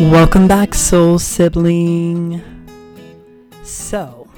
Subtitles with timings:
[0.00, 2.40] Welcome back, soul sibling.
[3.64, 4.30] So,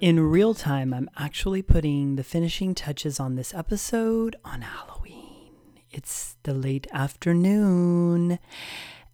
[0.00, 5.50] in real time, I'm actually putting the finishing touches on this episode on Halloween.
[5.90, 8.38] It's the late afternoon.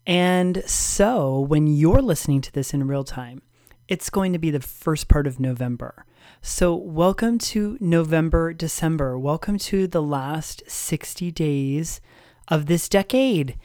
[0.07, 3.43] And so, when you're listening to this in real time,
[3.89, 6.07] it's going to be the first part of November.
[6.41, 9.19] So, welcome to November, December.
[9.19, 12.01] Welcome to the last 60 days
[12.47, 13.59] of this decade.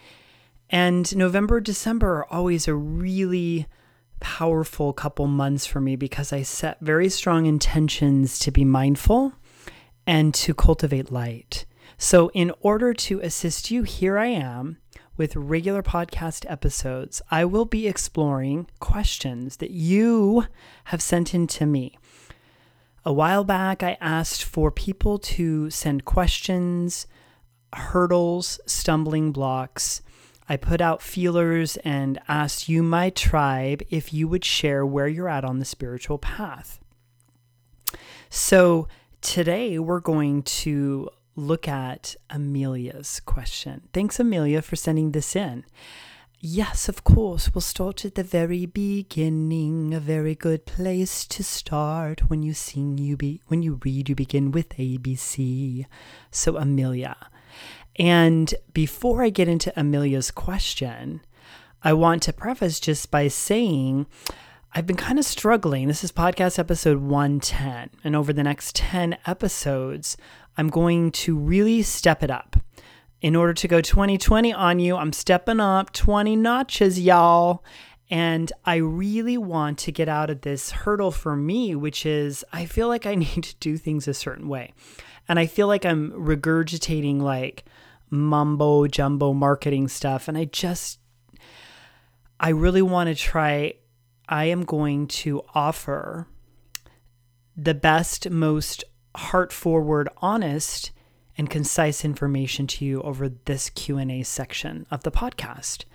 [0.69, 3.67] And November, December are always a really
[4.19, 9.33] powerful couple months for me because I set very strong intentions to be mindful
[10.07, 11.65] and to cultivate light.
[11.97, 14.77] So, in order to assist you, here I am
[15.15, 17.21] with regular podcast episodes.
[17.29, 20.47] I will be exploring questions that you
[20.85, 21.97] have sent in to me.
[23.05, 27.05] A while back, I asked for people to send questions,
[27.73, 30.01] hurdles, stumbling blocks
[30.49, 35.29] I put out feelers and asked you, my tribe, if you would share where you're
[35.29, 36.79] at on the spiritual path.
[38.29, 38.87] So
[39.21, 43.87] today we're going to look at Amelia's question.
[43.93, 45.65] Thanks, Amelia, for sending this in.
[46.45, 47.53] Yes, of course.
[47.53, 49.93] We'll start at the very beginning.
[49.93, 52.29] A very good place to start.
[52.29, 55.85] When you sing, you be when you read, you begin with ABC.
[56.31, 57.15] So, Amelia,
[57.97, 61.21] and before I get into Amelia's question,
[61.83, 64.07] I want to preface just by saying
[64.73, 65.87] I've been kind of struggling.
[65.87, 67.91] This is podcast episode 110.
[68.03, 70.17] And over the next 10 episodes,
[70.57, 72.55] I'm going to really step it up.
[73.21, 77.63] In order to go 2020 on you, I'm stepping up 20 notches, y'all.
[78.09, 82.65] And I really want to get out of this hurdle for me, which is I
[82.65, 84.73] feel like I need to do things a certain way.
[85.27, 87.65] And I feel like I'm regurgitating like
[88.09, 90.27] mumbo jumbo marketing stuff.
[90.27, 90.99] And I just,
[92.39, 93.73] I really want to try.
[94.29, 96.27] I am going to offer
[97.55, 98.83] the best, most
[99.15, 100.91] heart forward, honest,
[101.37, 105.85] and concise information to you over this Q&A section of the podcast.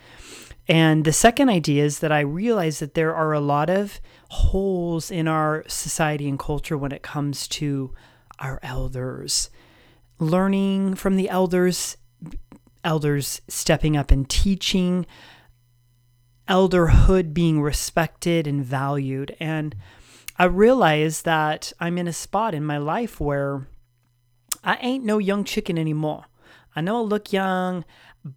[0.66, 5.10] And the second idea is that I realize that there are a lot of holes
[5.10, 7.94] in our society and culture when it comes to
[8.38, 9.50] our elders.
[10.18, 11.96] Learning from the elders
[12.84, 15.06] elders stepping up and teaching,
[16.48, 19.36] elderhood being respected and valued.
[19.38, 19.76] And
[20.38, 23.68] I realize that I'm in a spot in my life where
[24.64, 26.24] I ain't no young chicken anymore.
[26.74, 27.84] I know I look young,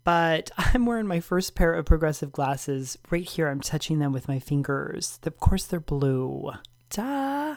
[0.03, 3.47] but I'm wearing my first pair of progressive glasses right here.
[3.47, 5.19] I'm touching them with my fingers.
[5.23, 6.51] Of course, they're blue.
[6.89, 7.55] Duh.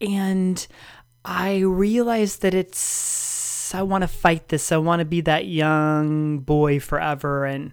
[0.00, 0.66] And
[1.24, 4.70] I realize that it's I want to fight this.
[4.70, 7.44] I want to be that young boy forever.
[7.44, 7.72] And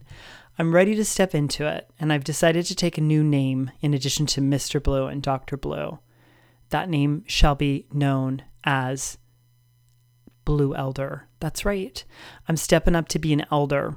[0.58, 1.90] I'm ready to step into it.
[2.00, 4.82] And I've decided to take a new name in addition to Mr.
[4.82, 5.58] Blue and Dr.
[5.58, 6.00] Blue.
[6.70, 9.18] That name shall be known as
[10.46, 11.28] Blue Elder.
[11.40, 12.04] That's right.
[12.48, 13.96] I'm stepping up to be an elder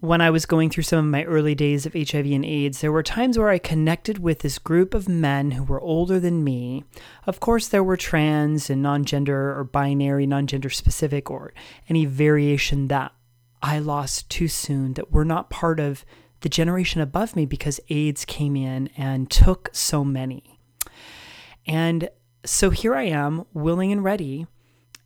[0.00, 2.92] when I was going through some of my early days of HIV and AIDS, there
[2.92, 6.84] were times where I connected with this group of men who were older than me.
[7.26, 11.52] Of course, there were trans and non gender or binary, non gender specific, or
[11.88, 13.12] any variation that
[13.62, 16.06] I lost too soon that were not part of
[16.40, 20.58] the generation above me because AIDS came in and took so many.
[21.66, 22.08] And
[22.44, 24.46] so here I am, willing and ready.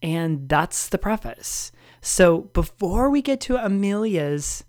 [0.00, 1.72] And that's the preface.
[2.00, 4.62] So before we get to Amelia's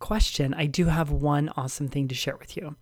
[0.00, 2.74] question, I do have one awesome thing to share with you.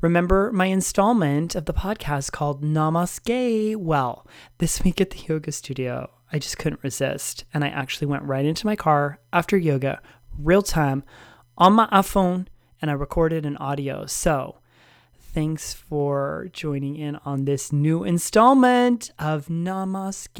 [0.00, 3.76] Remember my installment of the podcast called Namaste?
[3.76, 4.26] Well,
[4.58, 7.44] this week at the yoga studio, I just couldn't resist.
[7.52, 10.00] And I actually went right into my car after yoga,
[10.38, 11.04] real time,
[11.58, 12.46] on my iPhone,
[12.80, 14.06] and I recorded an audio.
[14.06, 14.56] So
[15.18, 20.38] thanks for joining in on this new installment of Namaste.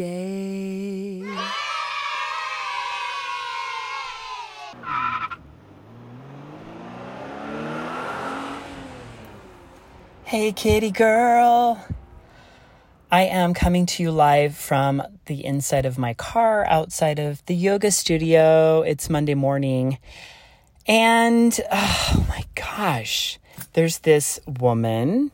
[10.31, 11.85] Hey, kitty girl.
[13.11, 17.55] I am coming to you live from the inside of my car outside of the
[17.57, 18.83] yoga studio.
[18.83, 19.99] It's Monday morning.
[20.87, 23.41] And oh my gosh,
[23.73, 25.33] there's this woman,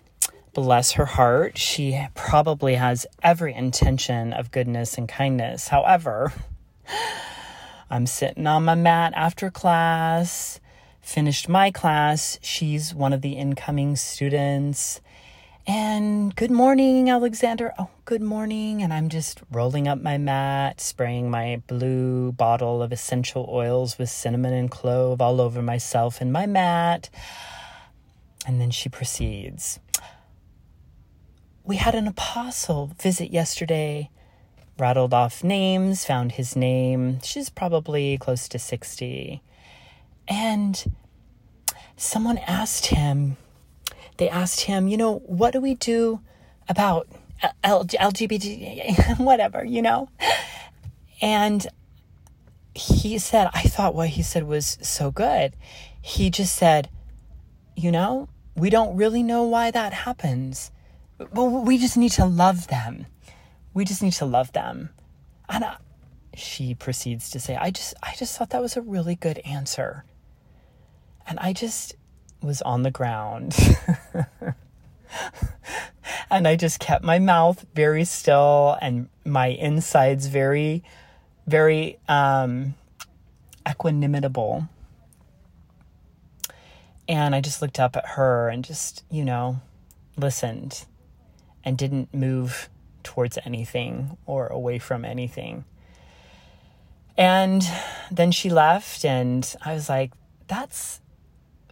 [0.54, 1.58] bless her heart.
[1.58, 5.68] She probably has every intention of goodness and kindness.
[5.68, 6.32] However,
[7.90, 10.58] I'm sitting on my mat after class
[11.06, 12.36] finished my class.
[12.42, 15.00] She's one of the incoming students.
[15.64, 17.72] And good morning, Alexander.
[17.78, 18.82] Oh, good morning.
[18.82, 24.10] And I'm just rolling up my mat, spraying my blue bottle of essential oils with
[24.10, 27.08] cinnamon and clove all over myself and my mat.
[28.44, 29.78] And then she proceeds.
[31.64, 34.10] We had an apostle visit yesterday.
[34.76, 37.20] Rattled off names, found his name.
[37.22, 39.40] She's probably close to 60.
[40.28, 40.96] And
[41.96, 43.36] someone asked him,
[44.16, 46.20] they asked him, you know, what do we do
[46.68, 47.08] about
[47.62, 50.08] L- LGBT, whatever, you know?
[51.20, 51.66] And
[52.74, 55.54] he said, I thought what he said was so good.
[56.00, 56.90] He just said,
[57.74, 60.70] you know, we don't really know why that happens.
[61.32, 63.06] Well, we just need to love them.
[63.74, 64.90] We just need to love them.
[65.48, 65.76] And I,
[66.34, 70.04] she proceeds to say, I just, I just thought that was a really good answer.
[71.26, 71.96] And I just
[72.42, 73.56] was on the ground.
[76.30, 80.82] and I just kept my mouth very still and my insides very,
[81.46, 82.74] very um,
[83.64, 84.68] equanimitable.
[87.08, 89.60] And I just looked up at her and just, you know,
[90.16, 90.86] listened
[91.64, 92.68] and didn't move
[93.02, 95.64] towards anything or away from anything.
[97.16, 97.66] And
[98.10, 100.12] then she left, and I was like,
[100.48, 101.00] that's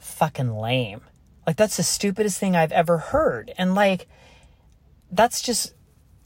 [0.05, 1.01] fucking lame.
[1.47, 3.53] Like, that's the stupidest thing I've ever heard.
[3.59, 4.09] And, like,
[5.11, 5.75] that's just,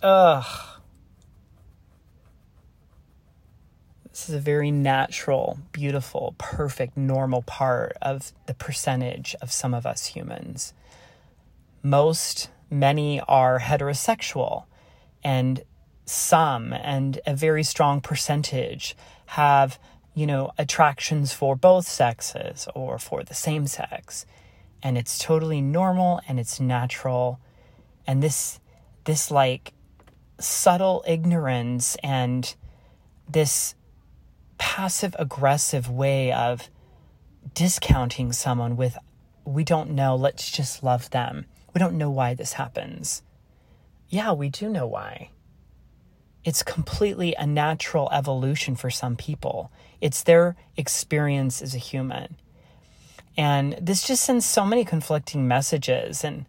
[0.03, 0.45] ugh.
[4.11, 9.87] This is a very natural, beautiful, perfect, normal part of the percentage of some of
[9.87, 10.75] us humans.
[11.83, 14.65] Most, many are heterosexual,
[15.23, 15.63] and
[16.05, 18.97] some, and a very strong percentage,
[19.27, 19.79] have
[20.19, 24.27] you know, attractions for both sexes or for the same sex.
[24.83, 27.39] And it's totally normal and it's natural.
[28.05, 28.59] And this,
[29.05, 29.75] this like
[30.41, 32.53] subtle ignorance and
[33.29, 33.77] this
[34.59, 36.69] passive aggressive way of
[37.55, 38.99] discounting someone with,
[39.45, 41.47] we don't know, let's just love them.
[41.75, 43.23] We don't know why this happens.
[44.09, 45.31] Yeah, we do know why.
[46.49, 49.71] It's completely a natural evolution for some people.
[50.01, 52.37] It's their experience as a human.
[53.37, 56.25] And this just sends so many conflicting messages.
[56.25, 56.47] And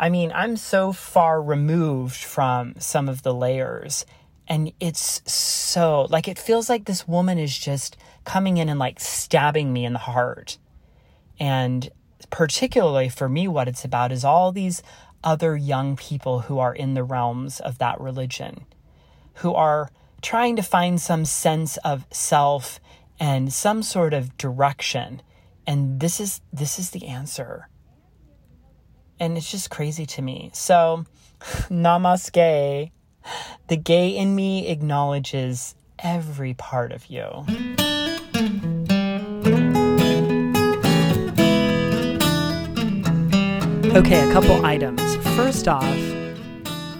[0.00, 4.06] I mean, I'm so far removed from some of the layers.
[4.48, 7.94] And it's so, like, it feels like this woman is just
[8.24, 10.56] coming in and like stabbing me in the heart.
[11.38, 11.90] And
[12.30, 14.82] particularly for me, what it's about is all these
[15.22, 18.64] other young people who are in the realms of that religion,
[19.36, 19.90] who are
[20.22, 22.80] trying to find some sense of self
[23.18, 25.22] and some sort of direction.
[25.66, 27.68] And this is this is the answer.
[29.18, 30.50] And it's just crazy to me.
[30.52, 31.04] So
[31.70, 32.90] namaste.
[33.68, 37.26] The gay in me acknowledges every part of you.
[43.96, 45.16] Okay a couple items.
[45.36, 46.15] First off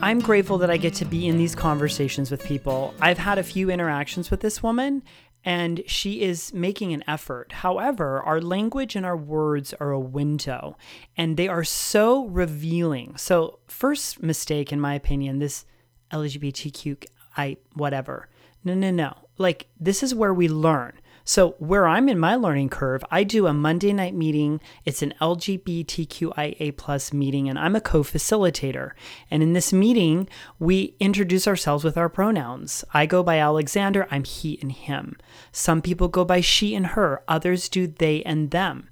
[0.07, 2.95] I'm grateful that I get to be in these conversations with people.
[3.01, 5.03] I've had a few interactions with this woman,
[5.45, 7.51] and she is making an effort.
[7.51, 10.77] However, our language and our words are a window,
[11.17, 13.17] and they are so revealing.
[13.17, 15.67] So, first mistake, in my opinion, this
[16.13, 17.05] LGBTQ,
[17.37, 18.29] I, whatever.
[18.63, 19.13] No, no, no.
[19.39, 20.93] Like, this is where we learn.
[21.29, 24.61] So, where I'm in my learning curve, I do a Monday night meeting.
[24.85, 28.93] It's an LGBTQIA plus meeting, and I'm a co facilitator.
[29.29, 30.29] And in this meeting,
[30.61, 32.85] we introduce ourselves with our pronouns.
[32.95, 35.17] I go by Alexander, I'm he and him.
[35.51, 38.89] Some people go by she and her, others do they and them.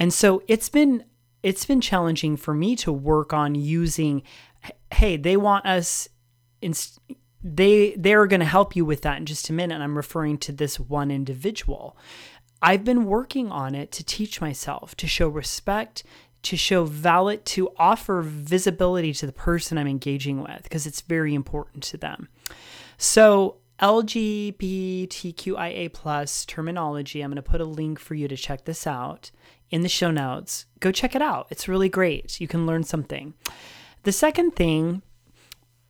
[0.00, 1.04] And so it's been
[1.44, 4.24] it's been challenging for me to work on using
[4.92, 6.08] hey, they want us
[6.60, 6.74] in,
[7.42, 9.80] they they're going to help you with that in just a minute.
[9.80, 11.96] I'm referring to this one individual.
[12.60, 16.02] I've been working on it to teach myself, to show respect,
[16.42, 21.34] to show valid, to offer visibility to the person I'm engaging with because it's very
[21.34, 22.28] important to them.
[22.96, 27.20] So LGBTQIA plus terminology.
[27.20, 29.30] I'm going to put a link for you to check this out
[29.70, 30.66] in the show notes.
[30.80, 31.46] Go check it out.
[31.50, 32.40] It's really great.
[32.40, 33.34] You can learn something.
[34.02, 35.02] The second thing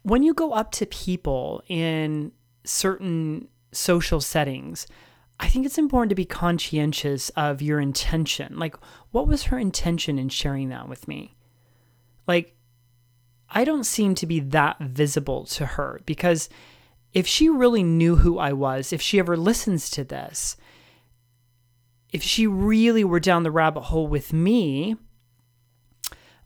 [0.09, 2.33] when you go up to people in
[2.65, 4.87] certain social settings,
[5.41, 8.59] I think it's important to be conscientious of your intention.
[8.59, 8.77] Like,
[9.13, 11.37] what was her intention in sharing that with me?
[12.27, 12.57] Like,
[13.51, 16.49] I don't seem to be that visible to her because
[17.13, 20.57] if she really knew who I was, if she ever listens to this,
[22.13, 24.97] if she really were down the rabbit hole with me,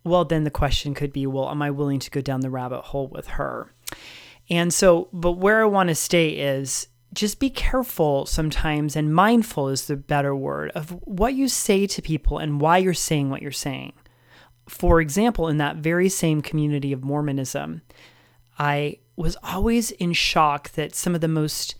[0.05, 2.83] well, then the question could be, well, am I willing to go down the rabbit
[2.83, 3.73] hole with her?
[4.51, 9.69] And so, but where I want to stay is just be careful sometimes, and mindful
[9.69, 13.43] is the better word, of what you say to people and why you're saying what
[13.43, 13.93] you're saying.
[14.69, 17.83] For example, in that very same community of Mormonism,
[18.59, 21.75] I was always in shock that some of the most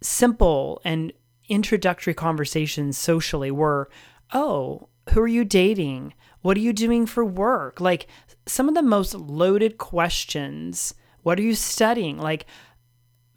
[0.00, 1.12] simple and
[1.48, 3.90] introductory conversations socially were,
[4.32, 6.14] Oh, who are you dating?
[6.42, 7.80] What are you doing for work?
[7.80, 8.06] Like
[8.46, 10.94] some of the most loaded questions.
[11.22, 12.18] What are you studying?
[12.18, 12.46] Like,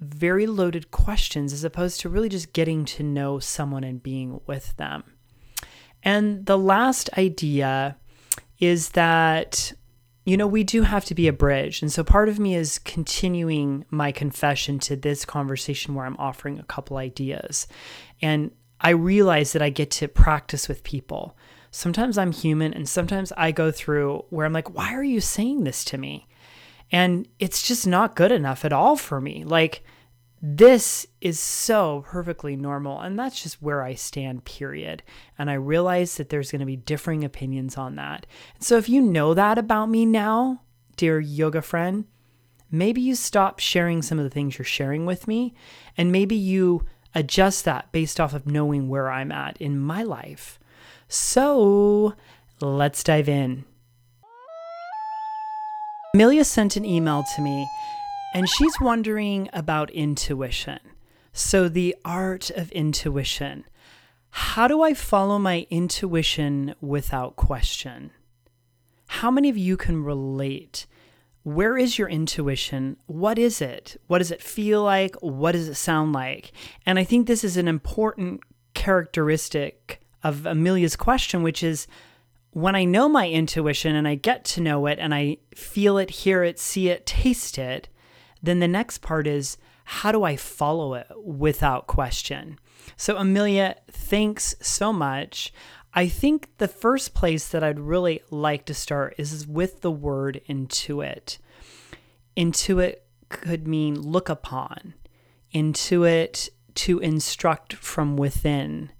[0.02, 4.76] very loaded questions as opposed to really just getting to know someone and being with
[4.78, 5.04] them.
[6.04, 7.98] And the last idea
[8.60, 9.74] is that,
[10.26, 11.84] you know, we do have to be a bridge.
[11.84, 16.58] And so part of me is continuing my confession to this conversation where I'm offering
[16.58, 17.68] a couple ideas.
[18.22, 21.38] And I realize that I get to practice with people.
[21.72, 25.64] Sometimes I'm human, and sometimes I go through where I'm like, why are you saying
[25.64, 26.28] this to me?
[26.92, 29.46] And it's just not good enough at all for me.
[29.46, 29.84] Like,
[30.42, 33.00] this is so perfectly normal.
[33.00, 35.04] And that's just where I stand, period.
[35.38, 38.26] And I realize that there's going to be differing opinions on that.
[38.60, 40.64] So if you know that about me now,
[40.98, 42.06] dear yoga friend,
[42.72, 45.54] maybe you stop sharing some of the things you're sharing with me.
[45.96, 50.60] And maybe you adjust that based off of knowing where I'm at in my life.
[51.14, 52.16] So
[52.62, 53.66] let's dive in.
[56.14, 57.68] Amelia sent an email to me
[58.34, 60.80] and she's wondering about intuition.
[61.34, 63.66] So, the art of intuition.
[64.30, 68.12] How do I follow my intuition without question?
[69.08, 70.88] How many of you can relate?
[71.44, 72.96] Where is your intuition?
[73.08, 74.00] What is it?
[74.08, 75.16] What does it feel like?
[75.18, 76.54] What does it sound like?
[76.86, 78.42] And I think this is an important
[78.74, 81.88] characteristic of Amelia's question, which is
[82.52, 86.10] when I know my intuition and I get to know it and I feel it,
[86.10, 87.88] hear it, see it, taste it,
[88.44, 92.60] then the next part is how do I follow it without question?
[92.98, 95.54] So, Amelia, thanks so much.
[95.94, 100.42] I think the first place that I'd really like to start is with the word
[100.48, 101.38] intuit.
[102.38, 102.98] Intuit
[103.30, 104.94] could mean look upon,
[105.54, 108.92] intuit to instruct from within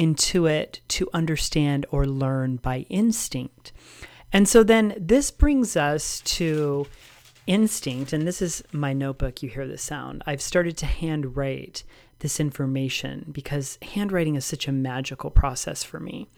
[0.00, 3.70] intuit to understand or learn by instinct.
[4.32, 6.86] And so then this brings us to
[7.46, 10.22] instinct, and this is my notebook, you hear the sound.
[10.26, 11.84] I've started to handwrite
[12.20, 16.28] this information because handwriting is such a magical process for me.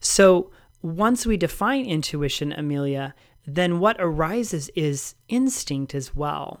[0.00, 0.50] So
[0.82, 3.14] once we define intuition, Amelia,
[3.46, 6.60] then what arises is instinct as well.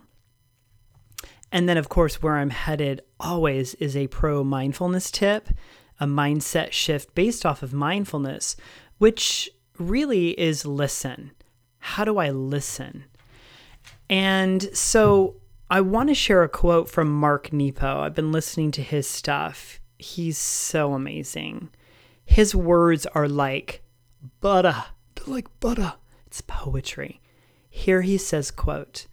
[1.50, 5.48] And then, of course, where I'm headed always is a pro mindfulness tip
[6.00, 8.56] a mindset shift based off of mindfulness,
[8.98, 11.32] which really is listen.
[11.78, 13.04] How do I listen?
[14.10, 15.36] And so
[15.70, 18.00] I want to share a quote from Mark Nepo.
[18.00, 19.80] I've been listening to his stuff.
[19.98, 21.70] He's so amazing.
[22.24, 23.82] His words are like
[24.40, 24.84] butter.
[25.14, 25.94] They're like butter.
[26.26, 27.20] It's poetry.
[27.68, 29.06] Here he says, quote,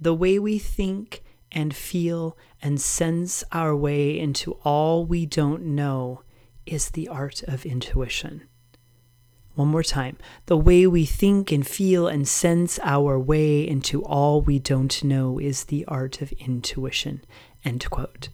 [0.00, 6.22] the way we think and feel and sense our way into all we don't know
[6.66, 8.42] is the art of intuition.
[9.54, 10.16] One more time.
[10.46, 15.38] The way we think and feel and sense our way into all we don't know
[15.38, 17.22] is the art of intuition.
[17.64, 18.28] End quote.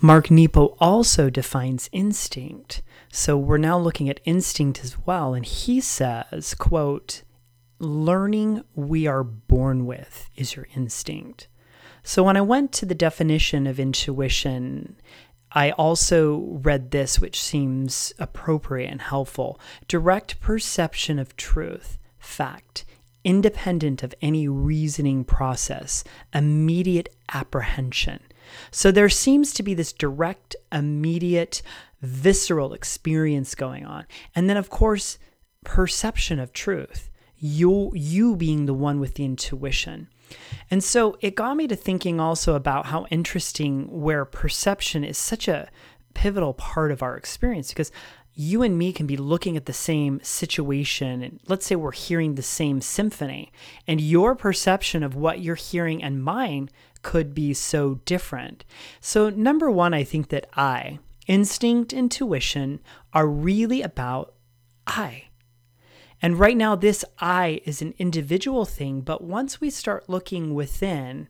[0.00, 2.82] Mark Nepo also defines instinct.
[3.10, 5.32] So we're now looking at instinct as well.
[5.32, 7.22] And he says, quote,
[7.78, 11.46] learning we are born with is your instinct.
[12.02, 14.96] So when I went to the definition of intuition
[15.54, 22.84] I also read this, which seems appropriate and helpful direct perception of truth, fact,
[23.24, 26.04] independent of any reasoning process,
[26.34, 28.20] immediate apprehension.
[28.70, 31.62] So there seems to be this direct, immediate,
[32.00, 34.06] visceral experience going on.
[34.34, 35.18] And then, of course,
[35.64, 40.08] perception of truth, you, you being the one with the intuition.
[40.70, 45.48] And so it got me to thinking also about how interesting where perception is such
[45.48, 45.68] a
[46.14, 47.90] pivotal part of our experience because
[48.34, 52.34] you and me can be looking at the same situation and let's say we're hearing
[52.34, 53.52] the same symphony
[53.86, 56.70] and your perception of what you're hearing and mine
[57.02, 58.64] could be so different.
[59.00, 62.80] So number 1 I think that I instinct intuition
[63.12, 64.34] are really about
[64.86, 65.24] I
[66.22, 71.28] and right now, this I is an individual thing, but once we start looking within,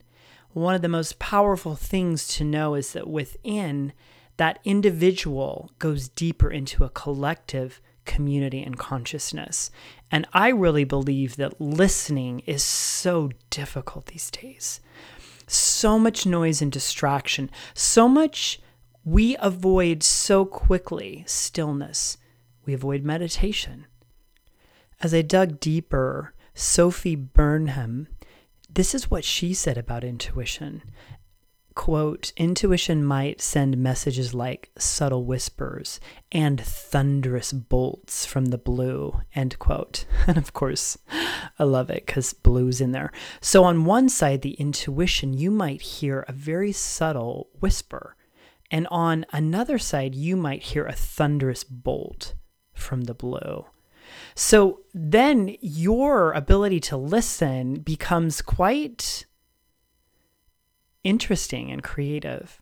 [0.51, 3.93] one of the most powerful things to know is that within,
[4.37, 9.71] that individual goes deeper into a collective community and consciousness.
[10.11, 14.79] And I really believe that listening is so difficult these days.
[15.47, 18.59] So much noise and distraction, so much
[19.03, 22.17] we avoid so quickly stillness.
[22.65, 23.87] We avoid meditation.
[25.01, 28.07] As I dug deeper, Sophie Burnham,
[28.69, 30.83] this is what she said about intuition
[31.73, 35.99] quote, intuition might send messages like subtle whispers
[36.31, 40.05] and thunderous bolts from the blue, end quote.
[40.27, 40.97] And of course,
[41.59, 43.11] I love it because blue's in there.
[43.41, 48.15] So on one side, the intuition, you might hear a very subtle whisper.
[48.71, 52.35] And on another side, you might hear a thunderous bolt
[52.73, 53.65] from the blue.
[54.35, 59.25] So then your ability to listen becomes quite
[61.03, 62.61] interesting and creative.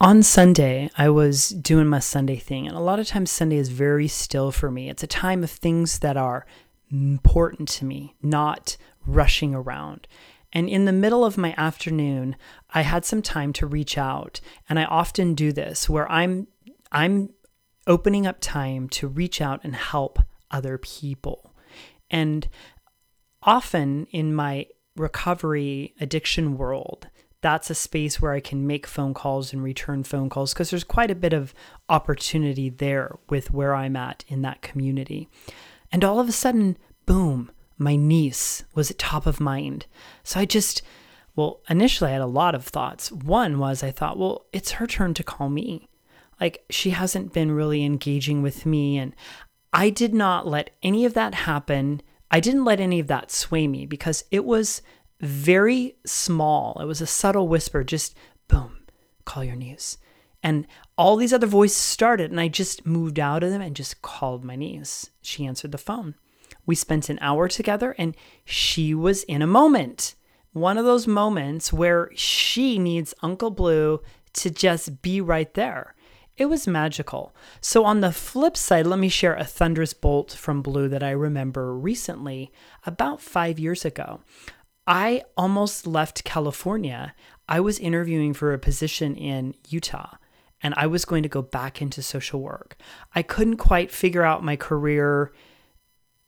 [0.00, 3.68] On Sunday, I was doing my Sunday thing, and a lot of times Sunday is
[3.68, 4.88] very still for me.
[4.88, 6.46] It's a time of things that are
[6.90, 10.08] important to me, not rushing around.
[10.52, 12.36] And in the middle of my afternoon,
[12.70, 16.48] I had some time to reach out, and I often do this where I'm
[16.90, 17.30] I'm
[17.90, 21.52] opening up time to reach out and help other people.
[22.08, 22.48] And
[23.42, 27.08] often in my recovery addiction world,
[27.40, 30.84] that's a space where I can make phone calls and return phone calls because there's
[30.84, 31.52] quite a bit of
[31.88, 35.28] opportunity there with where I'm at in that community.
[35.90, 39.86] And all of a sudden, boom, my niece was at top of mind.
[40.22, 40.82] So I just,
[41.34, 43.10] well, initially I had a lot of thoughts.
[43.10, 45.88] One was I thought, well, it's her turn to call me.
[46.40, 48.98] Like she hasn't been really engaging with me.
[48.98, 49.14] And
[49.72, 53.66] I did not let any of that happen I didn't let any of that sway
[53.66, 54.82] me because it was
[55.20, 56.78] very small.
[56.80, 58.16] It was a subtle whisper, just
[58.46, 58.86] boom,
[59.24, 59.98] call your niece.
[60.42, 60.66] And
[60.96, 64.44] all these other voices started, and I just moved out of them and just called
[64.44, 65.10] my niece.
[65.20, 66.14] She answered the phone.
[66.64, 70.14] We spent an hour together, and she was in a moment.
[70.52, 74.00] One of those moments where she needs Uncle Blue
[74.34, 75.94] to just be right there.
[76.40, 77.34] It was magical.
[77.60, 81.10] So, on the flip side, let me share a thunderous bolt from Blue that I
[81.10, 82.50] remember recently,
[82.86, 84.22] about five years ago.
[84.86, 87.14] I almost left California.
[87.46, 90.16] I was interviewing for a position in Utah
[90.62, 92.78] and I was going to go back into social work.
[93.14, 95.32] I couldn't quite figure out my career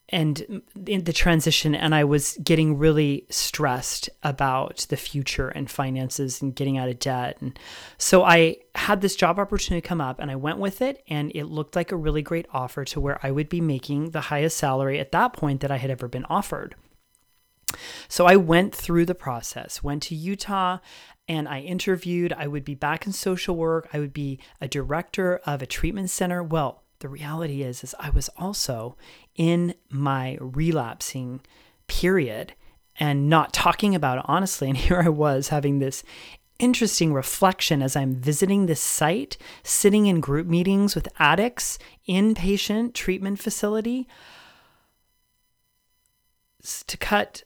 [0.08, 6.42] and in the transition and i was getting really stressed about the future and finances
[6.42, 7.58] and getting out of debt and
[7.98, 11.44] so i had this job opportunity come up and i went with it and it
[11.44, 14.98] looked like a really great offer to where i would be making the highest salary
[14.98, 16.74] at that point that i had ever been offered
[18.08, 20.78] so i went through the process went to utah
[21.28, 22.32] and I interviewed.
[22.32, 23.88] I would be back in social work.
[23.92, 26.42] I would be a director of a treatment center.
[26.42, 28.96] Well, the reality is is I was also
[29.36, 31.40] in my relapsing
[31.86, 32.54] period
[32.98, 36.02] and not talking about it honestly and here I was having this
[36.62, 43.40] interesting reflection as I'm visiting this site, sitting in group meetings with addicts, inpatient treatment
[43.40, 44.06] facility.
[46.86, 47.42] To cut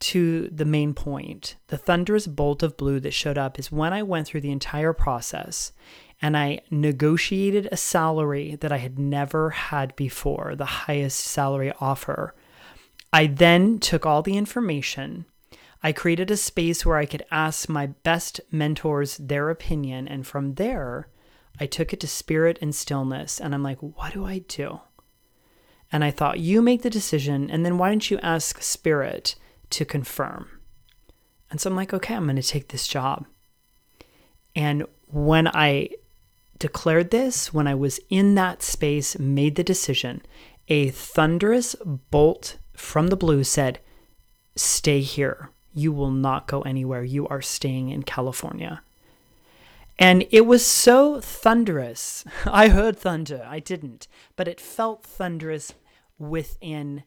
[0.00, 4.02] to the main point, the thunderous bolt of blue that showed up is when I
[4.02, 5.72] went through the entire process
[6.20, 12.34] and I negotiated a salary that I had never had before, the highest salary offer.
[13.12, 15.26] I then took all the information.
[15.82, 20.08] I created a space where I could ask my best mentors their opinion.
[20.08, 21.08] And from there,
[21.60, 23.40] I took it to spirit and stillness.
[23.40, 24.80] And I'm like, what do I do?
[25.92, 27.48] And I thought, you make the decision.
[27.48, 29.36] And then why don't you ask spirit
[29.70, 30.48] to confirm?
[31.50, 33.24] And so I'm like, okay, I'm going to take this job.
[34.54, 35.90] And when I
[36.58, 40.22] declared this when I was in that space, made the decision.
[40.68, 43.80] A thunderous bolt from the blue said,
[44.56, 45.50] Stay here.
[45.72, 47.04] You will not go anywhere.
[47.04, 48.82] You are staying in California.
[49.98, 52.24] And it was so thunderous.
[52.46, 53.44] I heard thunder.
[53.46, 55.74] I didn't, but it felt thunderous
[56.18, 57.04] within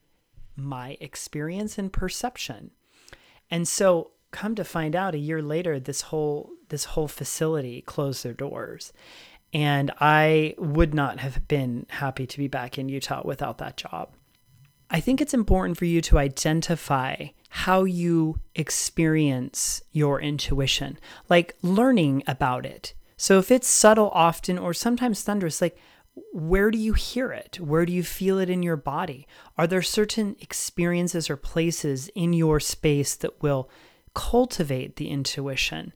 [0.56, 2.72] my experience and perception.
[3.50, 8.24] And so come to find out a year later this whole this whole facility closed
[8.24, 8.94] their doors
[9.54, 14.10] and I would not have been happy to be back in Utah without that job.
[14.90, 22.24] I think it's important for you to identify how you experience your intuition, like learning
[22.28, 22.94] about it.
[23.18, 25.78] So if it's subtle often or sometimes thunderous, like
[26.34, 27.60] where do you hear it?
[27.60, 29.28] Where do you feel it in your body?
[29.58, 33.70] Are there certain experiences or places in your space that will
[34.14, 35.94] cultivate the intuition?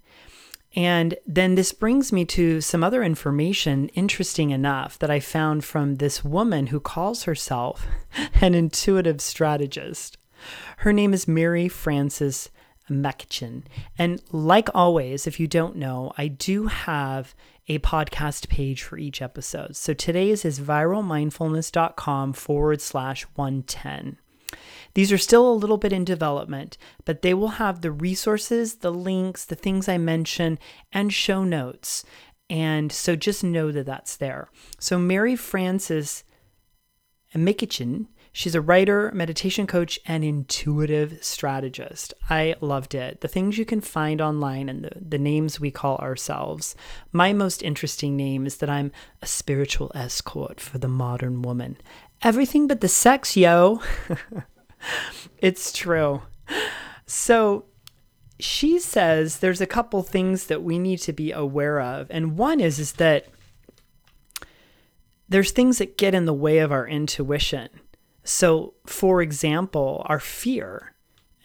[0.76, 5.96] And then this brings me to some other information, interesting enough, that I found from
[5.96, 7.88] this woman who calls herself
[8.42, 10.18] an intuitive strategist.
[10.78, 12.50] Her name is Mary Frances
[12.90, 13.64] McEachin.
[13.98, 17.34] And like always, if you don't know, I do have
[17.68, 19.76] a podcast page for each episode.
[19.76, 24.18] So today's is viralmindfulness.com forward slash 110.
[24.94, 28.92] These are still a little bit in development, but they will have the resources, the
[28.92, 30.60] links, the things I mention,
[30.92, 32.06] and show notes.
[32.50, 34.50] And so just know that that's there.
[34.80, 36.24] So Mary Frances
[37.34, 42.14] McEachin, she's a writer, meditation coach, and intuitive strategist.
[42.30, 43.22] I loved it.
[43.22, 46.76] The things you can find online and the, the names we call ourselves.
[47.12, 48.92] My most interesting name is that I'm
[49.22, 51.78] a spiritual escort for the modern woman.
[52.26, 53.82] Everything but the sex, yo.
[55.38, 56.24] it's true.
[57.06, 57.66] So
[58.40, 62.08] she says there's a couple things that we need to be aware of.
[62.10, 63.28] And one is is that
[65.30, 67.70] there's things that get in the way of our intuition.
[68.24, 70.96] So, for example, our fear.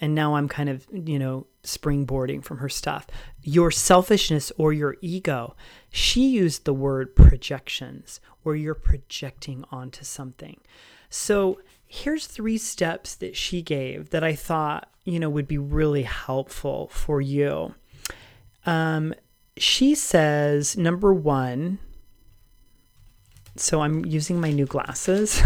[0.00, 3.06] And now I'm kind of, you know, springboarding from her stuff.
[3.42, 5.54] Your selfishness or your ego.
[5.90, 10.60] She used the word projections, where you're projecting onto something.
[11.08, 16.04] So, here's three steps that she gave that I thought, you know, would be really
[16.04, 17.74] helpful for you.
[18.64, 19.14] Um,
[19.56, 21.80] she says, number one,
[23.56, 25.42] so I'm using my new glasses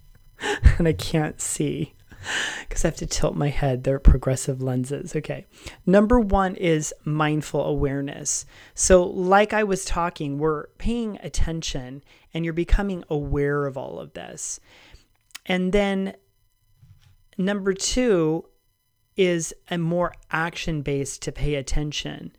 [0.78, 1.92] and I can't see
[2.68, 3.84] because I have to tilt my head.
[3.84, 5.14] They're progressive lenses.
[5.14, 5.46] Okay.
[5.84, 8.46] Number one is mindful awareness.
[8.74, 12.02] So, like I was talking, we're paying attention
[12.34, 14.60] and you're becoming aware of all of this.
[15.46, 16.16] And then
[17.38, 18.46] number two
[19.16, 22.32] is a more action based to pay attention.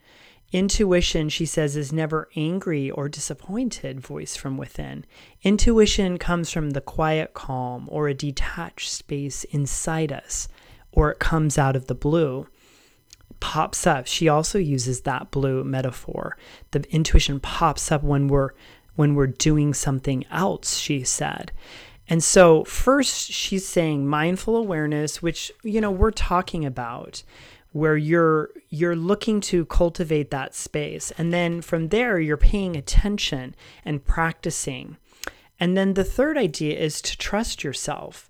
[0.54, 5.06] Intuition, she says, is never angry or disappointed voice from within.
[5.44, 10.48] Intuition comes from the quiet calm or a detached space inside us,
[10.92, 12.48] or it comes out of the blue.
[13.40, 14.08] Pops up.
[14.08, 16.38] She also uses that blue metaphor.
[16.72, 18.52] The intuition pops up when we're
[18.96, 21.52] when we're doing something else, she said.
[22.10, 27.22] And so, first, she's saying mindful awareness, which, you know, we're talking about
[27.78, 31.12] where you're you're looking to cultivate that space.
[31.18, 34.98] And then from there you're paying attention and practicing.
[35.60, 38.30] And then the third idea is to trust yourself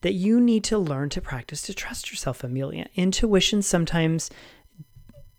[0.00, 2.88] that you need to learn to practice to trust yourself amelia.
[2.94, 4.30] Intuition sometimes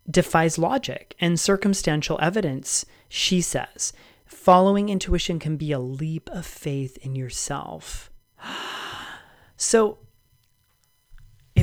[0.09, 3.93] defies logic and circumstantial evidence she says.
[4.25, 8.09] Following intuition can be a leap of faith in yourself.
[9.61, 9.97] So,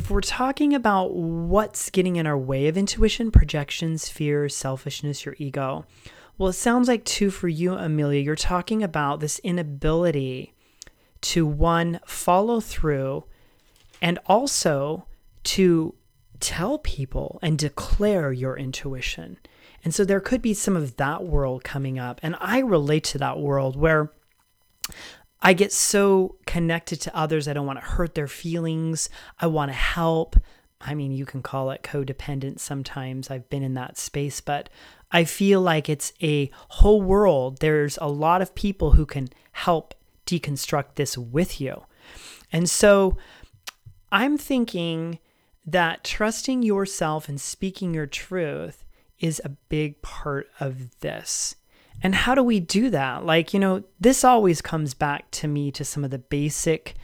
[0.07, 5.35] if we're talking about what's getting in our way of intuition, projections, fears, selfishness, your
[5.37, 5.85] ego,
[6.39, 8.21] well, it sounds like two for you, Amelia.
[8.21, 10.55] You're talking about this inability
[11.23, 13.25] to one, follow through,
[14.01, 15.07] and also
[15.43, 15.93] to
[16.39, 19.39] tell people and declare your intuition.
[19.83, 22.21] And so there could be some of that world coming up.
[22.23, 24.13] And I relate to that world where
[25.47, 27.47] I get so connected to others.
[27.47, 29.09] I don't want to hurt their feelings.
[29.39, 30.35] I want to help.
[30.81, 33.31] I mean, you can call it codependent sometimes.
[33.31, 34.69] I've been in that space, but
[35.13, 37.61] I feel like it's a whole world.
[37.61, 39.95] There's a lot of people who can help
[40.27, 41.85] deconstruct this with you.
[42.53, 43.17] And so
[44.11, 45.21] I'm thinking
[45.65, 48.85] that trusting yourself and speaking your truth
[49.21, 51.55] is a big part of this.
[52.03, 53.25] And how do we do that?
[53.25, 56.95] Like, you know, this always comes back to me to some of the basic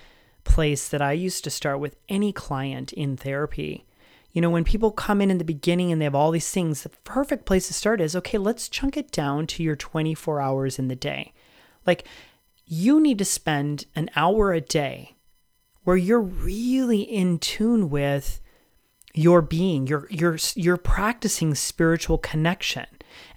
[0.44, 3.86] place that I used to start with any client in therapy.
[4.32, 6.82] You know, when people come in in the beginning and they have all these things,
[6.82, 10.78] the perfect place to start is okay, let's chunk it down to your 24 hours
[10.78, 11.32] in the day.
[11.86, 12.06] Like,
[12.66, 15.16] you need to spend an hour a day
[15.84, 18.40] where you're really in tune with
[19.14, 22.86] your being you're you're you're practicing spiritual connection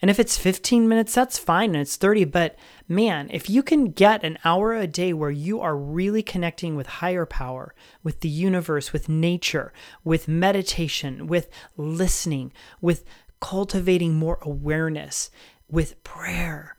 [0.01, 2.55] and if it's 15 minutes that's fine and it's 30 but
[2.87, 6.87] man if you can get an hour a day where you are really connecting with
[6.87, 13.03] higher power with the universe with nature with meditation with listening with
[13.39, 15.29] cultivating more awareness
[15.69, 16.75] with prayer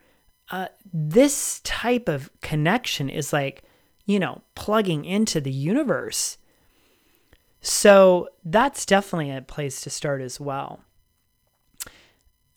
[0.50, 3.62] uh, this type of connection is like
[4.04, 6.38] you know plugging into the universe
[7.66, 10.85] so that's definitely a place to start as well.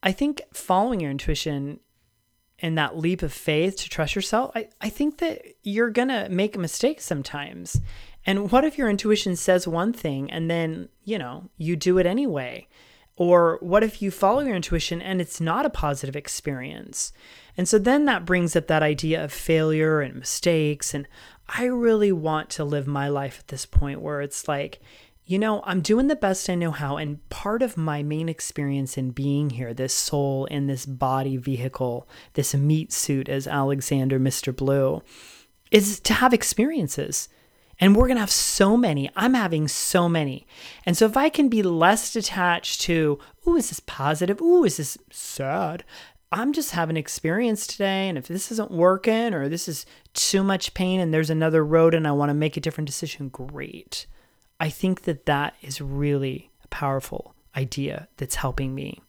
[0.02, 1.80] I think following your intuition
[2.62, 6.28] and that leap of faith to trust yourself, I, I think that you're going to
[6.30, 7.80] make a mistake sometimes.
[8.26, 12.06] And what if your intuition says one thing and then, you know, you do it
[12.06, 12.68] anyway?
[13.16, 17.12] Or what if you follow your intuition and it's not a positive experience?
[17.58, 20.94] And so then that brings up that idea of failure and mistakes.
[20.94, 21.08] And
[21.48, 24.80] I really want to live my life at this point where it's like,
[25.30, 26.98] you know, I'm doing the best I know how.
[26.98, 32.10] And part of my main experience in being here, this soul in this body vehicle,
[32.34, 34.56] this meat suit as Alexander Mr.
[34.56, 35.04] Blue,
[35.70, 37.30] is to have experiences
[37.80, 39.12] and we're going to have so many.
[39.16, 40.48] I'm having so many.
[40.84, 44.42] And so if I can be less detached to, ooh, is this positive?
[44.42, 45.84] Ooh, is this sad?
[46.32, 48.10] I'm just having experience today.
[48.10, 51.94] And if this isn't working or this is too much pain and there's another road
[51.94, 54.08] and I want to make a different decision, great.
[54.60, 59.02] I think that that is really a powerful idea that's helping me.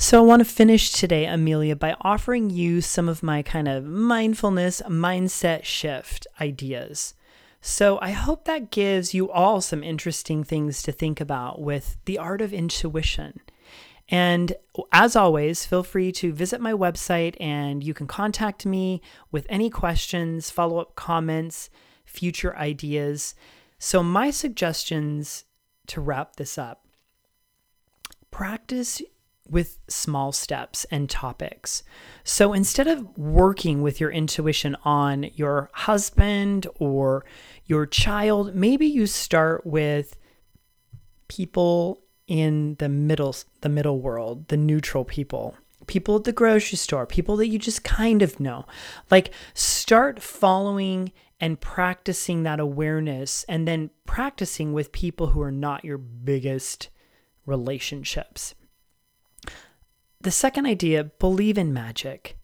[0.00, 3.84] So, I want to finish today, Amelia, by offering you some of my kind of
[3.84, 7.14] mindfulness mindset shift ideas.
[7.60, 12.16] So, I hope that gives you all some interesting things to think about with the
[12.16, 13.40] art of intuition.
[14.08, 14.54] And
[14.92, 19.68] as always, feel free to visit my website and you can contact me with any
[19.68, 21.70] questions, follow up comments,
[22.08, 23.34] future ideas.
[23.78, 25.44] So, my suggestions
[25.88, 26.84] to wrap this up
[28.30, 29.00] practice
[29.48, 31.82] with small steps and topics.
[32.24, 37.24] So instead of working with your intuition on your husband or
[37.64, 40.16] your child, maybe you start with
[41.28, 45.56] people in the middle the middle world, the neutral people.
[45.86, 48.66] People at the grocery store, people that you just kind of know.
[49.10, 55.84] Like start following and practicing that awareness and then practicing with people who are not
[55.84, 56.88] your biggest
[57.46, 58.54] relationships.
[60.20, 62.36] The second idea believe in magic.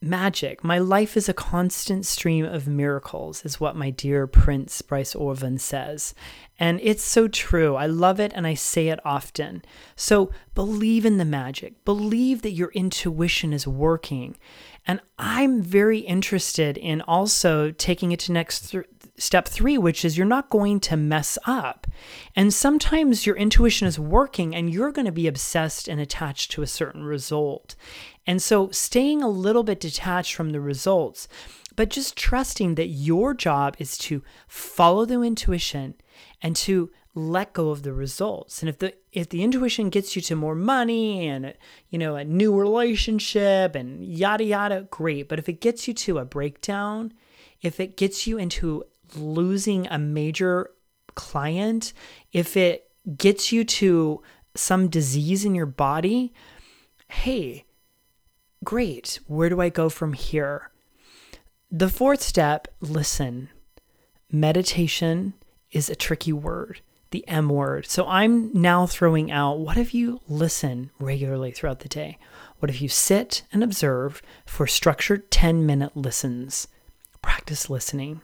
[0.00, 0.62] Magic.
[0.62, 5.58] My life is a constant stream of miracles, is what my dear Prince Bryce Orvin
[5.58, 6.14] says.
[6.58, 7.74] And it's so true.
[7.74, 9.62] I love it and I say it often.
[9.96, 11.84] So believe in the magic.
[11.84, 14.38] Believe that your intuition is working.
[14.88, 18.86] And I'm very interested in also taking it to next th-
[19.18, 21.86] step three, which is you're not going to mess up.
[22.34, 26.62] And sometimes your intuition is working and you're going to be obsessed and attached to
[26.62, 27.76] a certain result.
[28.26, 31.28] And so staying a little bit detached from the results,
[31.76, 35.94] but just trusting that your job is to follow the intuition
[36.40, 38.62] and to let go of the results.
[38.62, 41.54] And if the if the intuition gets you to more money and
[41.90, 45.28] you know a new relationship and yada yada, great.
[45.28, 47.12] But if it gets you to a breakdown,
[47.60, 48.84] if it gets you into
[49.16, 50.70] losing a major
[51.14, 51.92] client,
[52.32, 54.22] if it gets you to
[54.54, 56.32] some disease in your body,
[57.08, 57.64] hey,
[58.64, 59.18] great.
[59.26, 60.70] Where do I go from here?
[61.70, 63.50] The fourth step listen.
[64.30, 65.34] Meditation
[65.70, 67.86] is a tricky word, the M word.
[67.86, 72.18] So I'm now throwing out what if you listen regularly throughout the day?
[72.58, 76.68] What if you sit and observe for structured 10 minute listens?
[77.22, 78.20] Practice listening.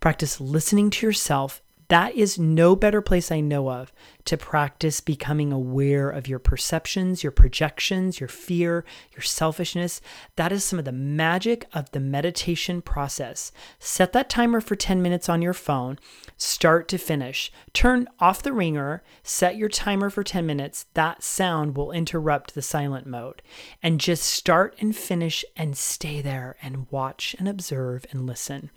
[0.00, 3.92] Practice listening to yourself that is no better place I know of
[4.26, 10.02] to practice becoming aware of your perceptions, your projections, your fear, your selfishness.
[10.36, 13.52] That is some of the magic of the meditation process.
[13.78, 15.98] Set that timer for 10 minutes on your phone,
[16.36, 17.50] start to finish.
[17.72, 20.84] Turn off the ringer, set your timer for 10 minutes.
[20.92, 23.40] That sound will interrupt the silent mode.
[23.82, 28.70] And just start and finish and stay there and watch and observe and listen.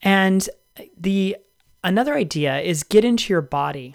[0.00, 0.48] And
[0.96, 1.36] the
[1.86, 3.94] Another idea is get into your body.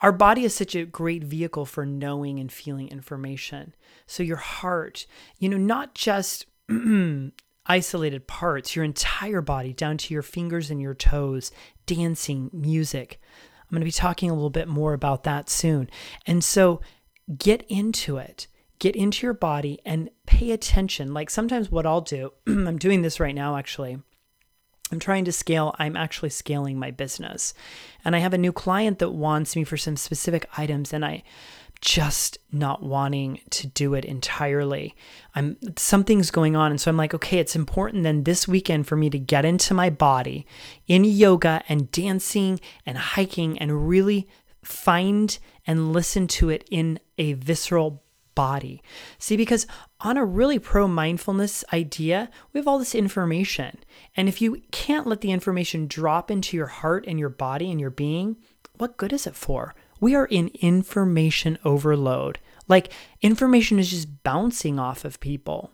[0.00, 3.74] Our body is such a great vehicle for knowing and feeling information.
[4.06, 5.04] So, your heart,
[5.40, 6.46] you know, not just
[7.66, 11.50] isolated parts, your entire body, down to your fingers and your toes,
[11.86, 13.20] dancing, music.
[13.62, 15.90] I'm going to be talking a little bit more about that soon.
[16.28, 16.80] And so,
[17.36, 18.46] get into it.
[18.78, 21.12] Get into your body and pay attention.
[21.12, 23.98] Like sometimes, what I'll do, I'm doing this right now actually
[24.92, 27.54] I'm trying to scale, I'm actually scaling my business.
[28.04, 31.22] And I have a new client that wants me for some specific items and I
[31.80, 34.94] just not wanting to do it entirely.
[35.34, 38.94] I'm something's going on and so I'm like, okay, it's important then this weekend for
[38.96, 40.46] me to get into my body
[40.86, 44.28] in yoga and dancing and hiking and really
[44.62, 48.02] find and listen to it in a visceral
[48.34, 48.82] body.
[49.18, 49.66] See, because
[50.02, 53.78] on a really pro mindfulness idea, we have all this information.
[54.16, 57.80] And if you can't let the information drop into your heart and your body and
[57.80, 58.36] your being,
[58.76, 59.74] what good is it for?
[60.00, 62.40] We are in information overload.
[62.66, 65.70] Like information is just bouncing off of people.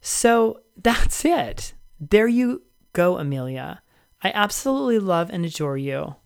[0.00, 1.74] So that's it.
[2.00, 3.82] There you go, Amelia.
[4.22, 6.16] I absolutely love and adore you.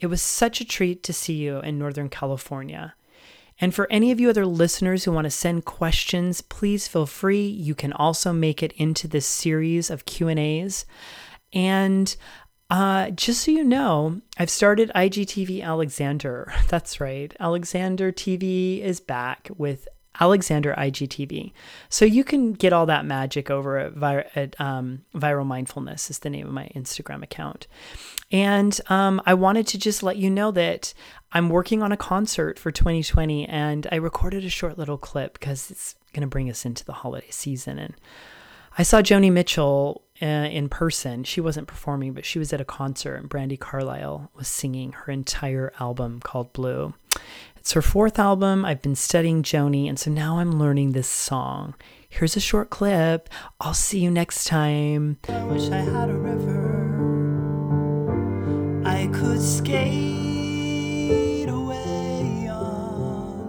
[0.00, 2.94] It was such a treat to see you in Northern California.
[3.60, 7.46] And for any of you other listeners who want to send questions, please feel free.
[7.46, 10.86] You can also make it into this series of Q&As.
[11.52, 12.14] And
[12.70, 16.52] uh, just so you know, I've started IGTV Alexander.
[16.68, 17.34] That's right.
[17.38, 19.86] Alexander TV is back with
[20.20, 21.52] Alexander IGTV.
[21.88, 26.20] So you can get all that magic over at, Vir- at um, Viral Mindfulness is
[26.20, 27.66] the name of my Instagram account.
[28.30, 30.94] And um, I wanted to just let you know that
[31.32, 35.70] I'm working on a concert for 2020 and I recorded a short little clip because
[35.70, 37.78] it's going to bring us into the holiday season.
[37.78, 37.94] And
[38.78, 41.24] I saw Joni Mitchell uh, in person.
[41.24, 45.12] She wasn't performing, but she was at a concert and Brandi Carlile was singing her
[45.12, 46.94] entire album called Blue.
[47.64, 48.62] It's her fourth album.
[48.66, 51.74] I've been studying Joni, and so now I'm learning this song.
[52.10, 53.30] Here's a short clip.
[53.58, 55.16] I'll see you next time.
[55.48, 56.82] Wish I had a river
[58.84, 59.78] I could skate
[61.48, 63.40] away on.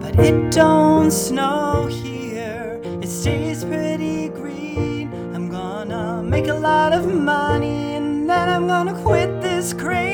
[0.00, 5.12] But it don't snow here, it stays pretty green.
[5.34, 10.11] I'm gonna make a lot of money and then I'm gonna quit this crazy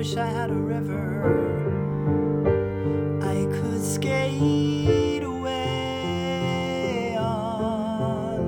[0.00, 1.04] wish I had a river
[3.22, 8.40] I could skate away on.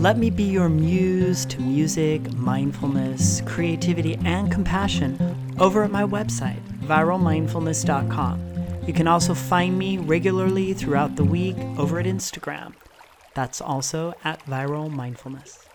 [0.00, 5.16] Let me be your muse to music, mindfulness, creativity, and compassion
[5.60, 8.42] over at my website, viralmindfulness.com.
[8.84, 12.74] You can also find me regularly throughout the week over at Instagram.
[13.38, 15.67] That's also at Viral Mindfulness.